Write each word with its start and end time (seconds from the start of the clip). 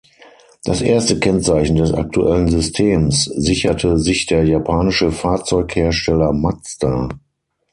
Das 0.63 0.81
erste 0.81 1.19
Kennzeichen 1.19 1.75
des 1.75 1.93
aktuellen 1.93 2.49
Systems 2.49 3.25
sicherte 3.25 3.99
sich 3.99 4.25
der 4.25 4.45
japanische 4.45 5.11
Fahrzeughersteller 5.11 6.33
Mazda. 6.33 7.07